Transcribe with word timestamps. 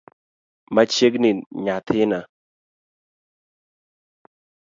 Machiegni 0.73 1.31
nyathina. 1.65 2.19